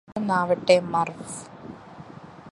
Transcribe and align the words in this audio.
പെട്ടെന്നാവട്ടെ 0.07 0.75
മര്ഫ് 0.91 1.37